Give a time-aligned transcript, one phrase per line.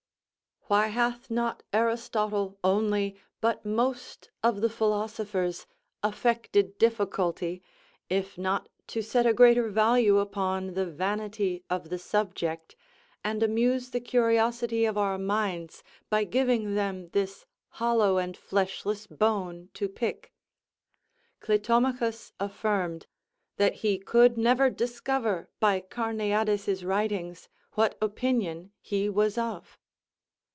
[0.67, 5.65] Why hath not Aristotle only, but most of the philosophers,
[6.01, 7.61] affected difficulty,
[8.09, 12.77] if not to set a greater value upon the vanity of the subject,
[13.21, 19.67] and amuse the curiosity of our minds by giving them this hollow and fleshless bone
[19.73, 20.31] to pick?
[21.41, 23.07] Clitomachus affirmed
[23.57, 29.77] "That he could never discover by Carneades's writings what opinion he was of."